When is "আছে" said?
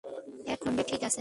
1.03-1.19